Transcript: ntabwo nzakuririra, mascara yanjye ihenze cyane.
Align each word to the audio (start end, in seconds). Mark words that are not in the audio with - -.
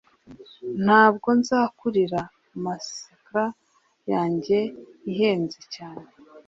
ntabwo 0.83 1.27
nzakuririra, 1.39 2.21
mascara 2.63 3.45
yanjye 4.11 4.57
ihenze 5.11 5.59
cyane. 5.75 6.05